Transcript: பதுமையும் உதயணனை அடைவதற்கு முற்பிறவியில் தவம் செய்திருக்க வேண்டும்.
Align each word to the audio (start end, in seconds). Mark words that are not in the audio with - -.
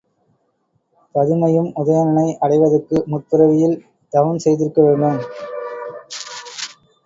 பதுமையும் 1.15 1.67
உதயணனை 1.81 2.25
அடைவதற்கு 2.39 2.97
முற்பிறவியில் 3.07 3.77
தவம் 4.13 4.41
செய்திருக்க 4.45 4.81
வேண்டும். 4.81 5.21